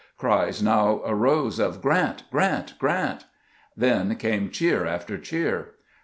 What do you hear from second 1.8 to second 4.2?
Q rant! Grrant! Grant!" Then